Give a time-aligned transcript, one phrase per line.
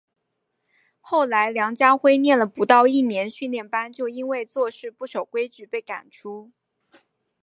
[0.99, 6.51] 后来梁家辉念了不到一年训练班就因为做事不守规矩被赶出。